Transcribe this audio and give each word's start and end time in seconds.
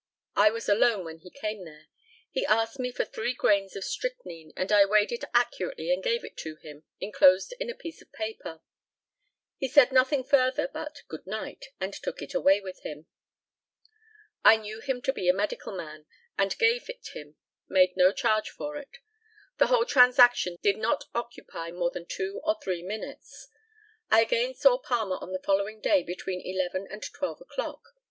I 0.35 0.49
was 0.49 0.67
alone 0.67 1.05
when 1.05 1.19
he 1.19 1.29
came 1.29 1.63
there. 1.63 1.85
He 2.31 2.43
asked 2.47 2.79
me 2.79 2.91
for 2.91 3.05
three 3.05 3.35
grains 3.35 3.75
of 3.75 3.83
strychnine, 3.83 4.51
and 4.57 4.71
I 4.71 4.83
weighed 4.83 5.11
it 5.11 5.23
accurately 5.31 5.93
and 5.93 6.01
gave 6.01 6.25
it 6.25 6.35
to 6.37 6.55
him, 6.55 6.85
enclosed 6.99 7.53
in 7.59 7.69
a 7.69 7.75
piece 7.75 8.01
of 8.01 8.11
paper. 8.11 8.61
He 9.59 9.67
said 9.67 9.91
nothing 9.91 10.23
further, 10.23 10.67
but 10.67 11.03
"Good 11.07 11.27
night," 11.27 11.67
and 11.79 11.93
took 11.93 12.23
it 12.23 12.33
away 12.33 12.59
with 12.59 12.79
him. 12.79 13.05
I 14.43 14.57
knew 14.57 14.79
him 14.79 15.03
to 15.03 15.13
be 15.13 15.29
a 15.29 15.35
medical 15.35 15.71
man, 15.77 16.07
and 16.35 16.57
gave 16.57 16.89
it 16.89 17.09
him, 17.13 17.35
made 17.69 17.95
no 17.95 18.11
charge 18.11 18.49
for 18.49 18.77
it. 18.77 18.97
The 19.59 19.67
whole 19.67 19.85
transaction 19.85 20.57
did 20.63 20.79
not 20.79 21.03
occupy 21.13 21.69
more 21.69 21.91
than 21.91 22.07
two 22.07 22.41
or 22.43 22.57
three 22.59 22.81
minutes. 22.81 23.49
I 24.09 24.21
again 24.21 24.55
saw 24.55 24.79
Palmer 24.79 25.17
on 25.17 25.31
the 25.31 25.37
following 25.43 25.79
day, 25.79 26.01
between 26.01 26.41
eleven 26.43 26.87
and 26.89 27.03
twelve 27.03 27.39
o'clock. 27.39 27.83